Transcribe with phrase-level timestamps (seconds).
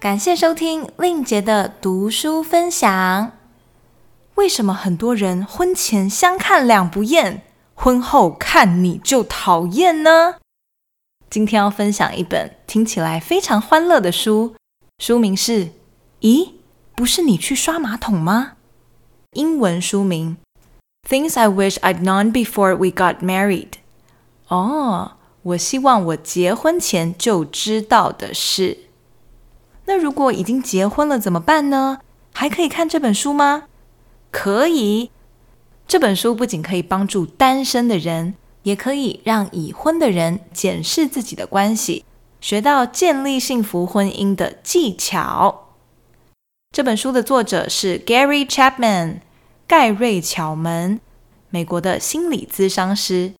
[0.00, 3.32] 感谢收听令杰的读书分享。
[4.34, 7.42] 为什么很多人婚前相看两不厌，
[7.74, 10.34] 婚后看你就讨厌呢？
[11.30, 14.54] 今天要分享一本听起来非常欢乐的书，
[14.98, 15.66] 书名是
[16.20, 16.52] 《咦，
[16.94, 18.52] 不是你去刷马桶吗》。
[19.32, 20.36] 英文书名
[21.08, 23.72] ：Things I Wish I'd Known Before We Got Married。
[24.48, 28.78] 哦，我希望我结婚前就知道的事。
[29.86, 31.98] 那如果已经结婚了怎么办呢？
[32.32, 33.64] 还可以看这本书吗？
[34.30, 35.10] 可以。
[35.86, 42.04] 这本书不仅可以帮助单身的人，也可以让已婚的人检视自己的关系，
[42.40, 45.68] 学到建立幸福婚姻的技巧。
[46.72, 49.20] 这本书的作者是 Gary Chapman，
[49.66, 51.00] 盖瑞·巧门，
[51.48, 53.32] 美国的心理咨商师。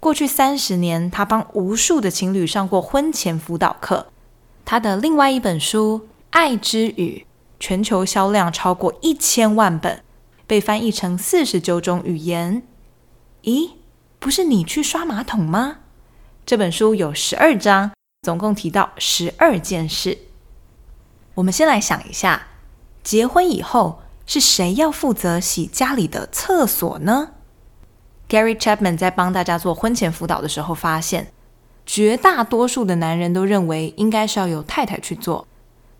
[0.00, 4.08] 过去三十年，他帮无数的情侣上过婚前辅导课。
[4.64, 7.26] 他的另外一本书《爱之语》
[7.58, 10.02] 全球销量超过一千万本，
[10.46, 12.62] 被翻译成四十九种语言。
[13.44, 13.70] 咦，
[14.18, 15.78] 不是你去刷马桶吗？
[16.44, 20.18] 这本书有十二章，总共提到十二件事。
[21.34, 22.48] 我们先来想一下，
[23.02, 27.30] 结婚以后是谁要负责洗家里的厕所呢
[28.28, 31.32] ？Gary Chapman 在帮大家做婚前辅导的时候发现。
[31.84, 35.48] 绝大多数的男人都认为应该是要由太太去做，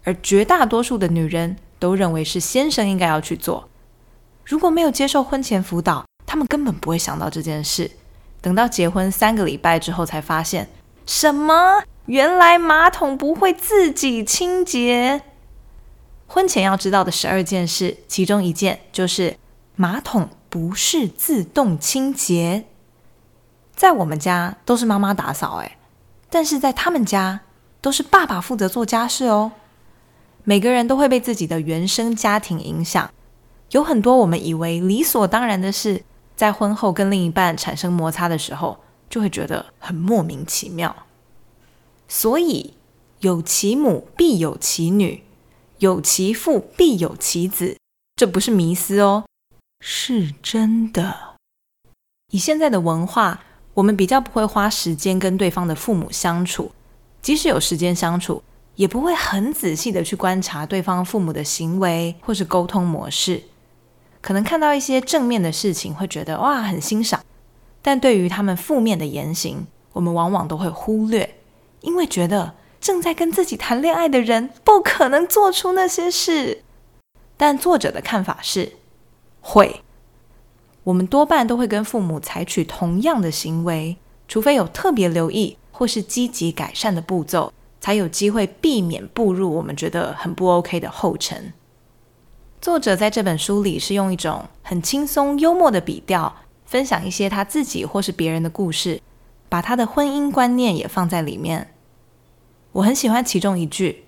[0.05, 3.69] 而绝大多数的女人都认为是先生应该要去做。
[4.45, 7.91] 如果没有接受婚前辅导，他们根本不会想到这件事。
[8.41, 10.71] 等到结婚三个礼拜之后，才发现
[11.05, 11.83] 什么？
[12.07, 15.23] 原来马桶不会自己清洁。
[16.35, 19.37] 婚前要知道的十二件事，其中一件就是
[19.77, 22.65] 马桶不是自动清洁。
[23.77, 25.77] 在我们家都是妈妈打扫，哎，
[26.31, 27.41] 但是在他们家
[27.83, 29.53] 都是爸爸负责做家事哦。
[30.45, 33.13] 每个人都会被自己的原生家庭影响，
[33.73, 36.03] 有很多我们以为理所当然的事，
[36.35, 38.79] 在婚后跟另一半产生摩擦的时候，
[39.11, 40.97] 就会觉得很莫名其妙。
[42.09, 42.73] 所以，
[43.21, 45.23] 有其母必有其女，
[45.83, 47.77] 有其父必有其子，
[48.15, 49.25] 这不是迷思哦，
[49.81, 51.35] 是真的。
[52.31, 53.43] 以现在的文化。
[53.75, 56.71] 我们比较不会花时间跟对方的父母相处，
[57.23, 58.43] 即使有时间相处，
[58.75, 63.43] 也不会很仔细的去观察对方父母的行为或是沟通模式。
[64.21, 67.25] 可能看到一些正面的事情，会觉得哇很欣赏，
[67.81, 71.37] 但对于他们负面的言行，我们往往都会忽略，
[71.81, 76.65] 因为觉得正在跟自己谈恋爱的人不可能做出那些事。
[77.37, 78.73] 但作者的看法是
[79.41, 79.83] 会。
[80.83, 91.53] 我们多半都会跟父母采取同样的行为，除非有特别留意或是积极改善的步骤，才有机会避免步入我们觉得很不 OK 的后尘。
[92.61, 96.35] 作者在这本书里是用一种很轻松幽默的笔调，
[96.67, 99.01] 分享一些他自己或是别人的故事，
[99.49, 101.72] 把他的婚姻观念也放在里面。
[102.73, 104.05] 我很喜欢其中一句：“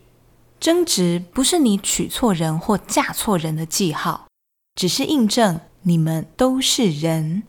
[0.60, 4.26] 争执不是你娶错人或嫁错人的记号，
[4.74, 7.42] 只是印证。”你们都是人，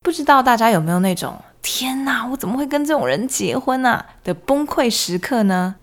[0.00, 5.76] 不知道大家有没有那种“天哪，我怎么会跟这种人结婚啊”的崩溃时刻呢？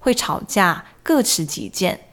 [0.00, 2.08] 会吵架，各持己见，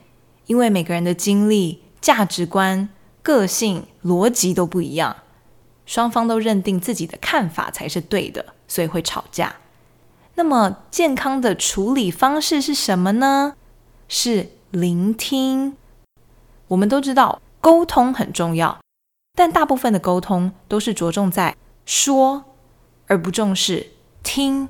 [0.46, 2.88] 因为每个人的经历、价值观、
[3.20, 5.16] 个性、逻辑都不一样，
[5.84, 9.56] 双方都认定自己的看法才是对的，所以会吵架。
[10.36, 13.54] 那么，健康的处理方式是什么呢？
[14.08, 15.76] 是聆听。
[16.68, 18.78] 我们都知道，沟通很重要。
[19.36, 21.56] 但大部分的沟通都是着重在
[21.86, 22.44] 说，
[23.06, 24.68] 而不重视听。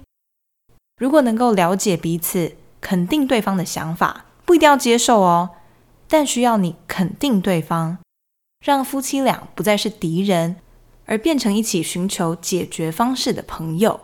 [0.98, 5.50] 如果能够了解彼此，肯定对方的想法，不一定要接受哦，
[6.08, 7.98] 但需要你肯定对方，
[8.64, 10.56] 让夫妻俩不再是敌人，
[11.06, 14.00] 而变成一起寻求解决方式的朋友。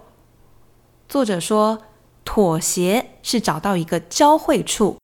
[1.10, 1.82] 作者说，
[2.24, 4.98] 妥协是找到一个交汇处，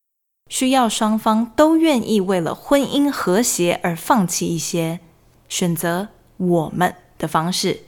[0.48, 5.00] 需要双方都愿意为了婚姻和谐而放弃一些。
[5.48, 6.06] 选择
[6.36, 7.80] 我们的方式，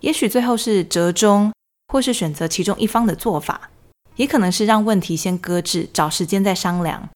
[0.00, 1.52] 也许最后是折中，
[1.88, 3.68] 或是选择其中一方的做法，
[4.16, 7.10] 也可能是让问题先搁置，找时间再商量。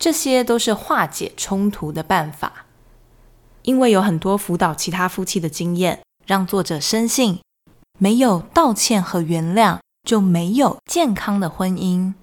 [0.00, 2.66] 这些都是化解冲突的办法。
[3.62, 7.40] 因为有很多辅导其他夫妻的经验，让作者深信，
[7.98, 12.14] 没有道歉和原谅，就没有健康的婚姻。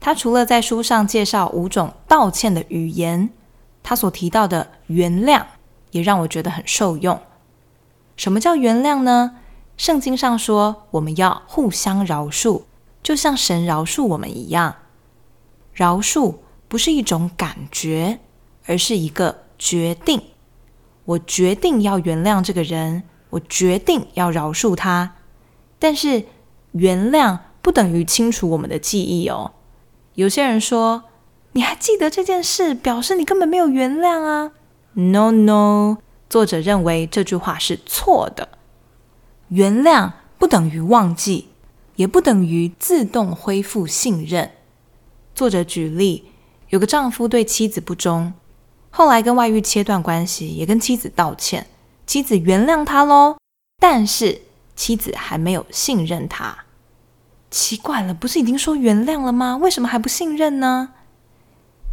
[0.00, 3.30] 他除了在书上介绍五种道歉的语言，
[3.82, 5.44] 他所提到的原谅。
[5.92, 7.18] 也让我觉得很受用。
[8.16, 9.38] 什么叫原谅呢？
[9.78, 12.64] 圣经上说，我们要互相饶恕，
[13.02, 14.76] 就像神饶恕我们一样。
[15.72, 16.34] 饶恕
[16.68, 18.18] 不是一种感觉，
[18.66, 20.20] 而是一个决定。
[21.06, 25.16] 我决定要原谅这个人，我决定要饶恕他。
[25.78, 26.24] 但是，
[26.72, 29.52] 原谅不等于清除我们的记忆哦。
[30.14, 31.04] 有些人说
[31.52, 34.52] ：“你还记得这件事，表示你根本没有原谅啊。”
[34.94, 35.98] No no，
[36.30, 38.48] 作者认为这句话是错的。
[39.48, 41.48] 原谅不等于忘记，
[41.96, 44.52] 也不等于自动恢复信任。
[45.34, 46.30] 作者举例，
[46.70, 48.32] 有个丈夫对妻子不忠，
[48.90, 51.66] 后来跟外遇切断关系，也跟妻子道歉，
[52.06, 53.36] 妻子原谅他喽。
[53.78, 54.42] 但是
[54.74, 56.64] 妻子还没有信任他。
[57.50, 59.56] 奇怪了，不是已经说原谅了吗？
[59.56, 60.94] 为什么还不信任呢？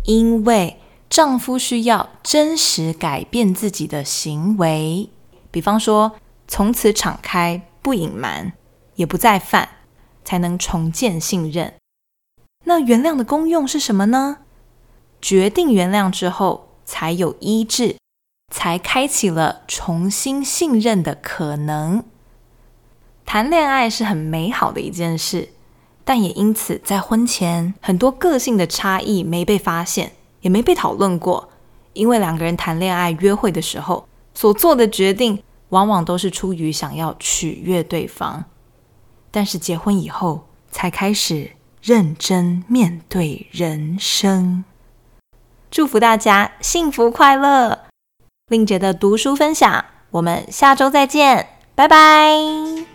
[0.06, 0.80] 因为
[1.10, 5.10] 丈夫需要真实改变自己的行为，
[5.52, 6.14] 比方说
[6.48, 8.54] 从此敞开，不隐瞒，
[8.96, 9.70] 也不再犯，
[10.26, 11.76] 才能重建信任。
[12.66, 14.40] 那原谅的功用是什么呢？
[15.22, 17.98] 决定原谅之后，才有医治，
[18.54, 22.04] 才开启了重新信任的可能。
[23.26, 25.50] 谈恋爱是很美好的一件事，
[26.06, 30.12] 但也因此在婚前很多个性的差异没被发现，
[30.42, 31.50] 也没被讨论过。
[31.94, 38.46] 因为两个人谈恋爱、约会的时候所做的决定，往往都是出于想要取悦对方，
[39.32, 44.64] 但是结婚以后才开始认真面对人生。
[45.72, 47.83] 祝福大家幸福快乐！
[48.50, 52.93] 令姐的读书分享，我们下周再见，拜拜。